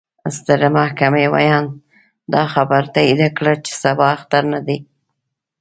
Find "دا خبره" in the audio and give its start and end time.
2.33-2.87